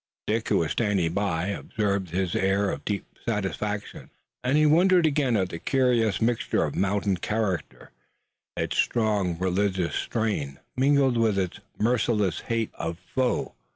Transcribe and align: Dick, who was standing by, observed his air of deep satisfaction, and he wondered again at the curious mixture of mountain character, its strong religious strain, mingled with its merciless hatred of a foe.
Dick, 0.25 0.49
who 0.49 0.57
was 0.57 0.71
standing 0.71 1.13
by, 1.13 1.49
observed 1.49 2.09
his 2.09 2.35
air 2.35 2.71
of 2.71 2.83
deep 2.85 3.05
satisfaction, 3.23 4.09
and 4.43 4.57
he 4.57 4.65
wondered 4.65 5.05
again 5.05 5.37
at 5.37 5.49
the 5.49 5.59
curious 5.59 6.19
mixture 6.19 6.63
of 6.63 6.73
mountain 6.75 7.17
character, 7.17 7.91
its 8.57 8.77
strong 8.77 9.37
religious 9.37 9.93
strain, 9.93 10.57
mingled 10.75 11.17
with 11.17 11.37
its 11.37 11.59
merciless 11.77 12.39
hatred 12.39 12.73
of 12.79 12.97
a 12.97 13.13
foe. 13.13 13.53